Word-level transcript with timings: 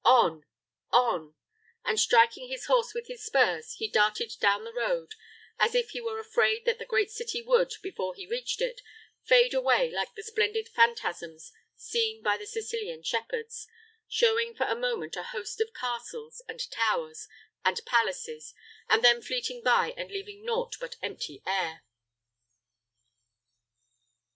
On! 0.03 0.43
on!" 0.89 1.35
and 1.85 1.99
striking 1.99 2.47
his 2.49 2.65
horse 2.65 2.91
with 2.91 3.05
his 3.05 3.23
spurs, 3.23 3.73
he 3.73 3.87
darted 3.87 4.33
down 4.39 4.63
the 4.63 4.73
road, 4.73 5.13
as 5.59 5.75
if 5.75 5.91
he 5.91 6.01
were 6.01 6.17
afraid 6.17 6.65
that 6.65 6.79
the 6.79 6.87
great 6.87 7.11
city 7.11 7.43
would, 7.43 7.71
before 7.83 8.15
he 8.15 8.25
reached 8.25 8.61
it, 8.61 8.81
fade 9.25 9.53
away 9.53 9.91
like 9.91 10.15
the 10.15 10.23
splendid 10.23 10.67
phantasms 10.69 11.51
seen 11.75 12.23
by 12.23 12.35
the 12.35 12.47
Sicilian 12.47 13.03
shepherds, 13.03 13.67
showing 14.07 14.55
for 14.55 14.65
a 14.65 14.73
moment 14.75 15.15
a 15.17 15.21
host 15.21 15.61
of 15.61 15.71
castles, 15.71 16.41
and 16.49 16.67
towers, 16.71 17.27
and 17.63 17.79
palaces, 17.85 18.55
and 18.89 19.03
then 19.03 19.21
fleeting 19.21 19.61
by, 19.63 19.93
and 19.95 20.09
leaving 20.09 20.43
nought 20.43 20.77
but 20.79 20.95
empty 21.03 21.43
air! 21.45 21.83